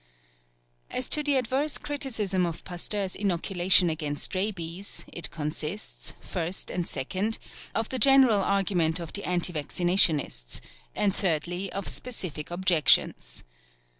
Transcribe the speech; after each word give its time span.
As 0.89 1.07
to 1.09 1.21
the 1.21 1.35
adverse 1.37 1.77
criticism 1.77 2.43
of 2.47 2.63
Pasteur's 2.63 3.15
inoculation 3.15 3.87
against 3.91 4.33
rabies, 4.33 5.05
it 5.13 5.29
consists, 5.29 6.15
first 6.21 6.71
and 6.71 6.87
second, 6.87 7.37
of 7.75 7.89
the 7.89 7.99
general 7.99 8.41
argument 8.41 8.99
of 8.99 9.13
the 9.13 9.23
anti 9.23 9.53
vaccinationists, 9.53 10.59
and 10.95 11.15
thirdly, 11.15 11.71
of 11.71 11.87
specific 11.87 12.49
objections. 12.49 13.43